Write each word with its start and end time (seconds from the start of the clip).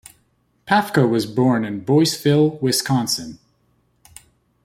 Pafko 0.67 1.07
was 1.07 1.27
born 1.27 1.63
in 1.63 1.85
Boyceville, 1.85 2.59
Wisconsin. 2.59 3.37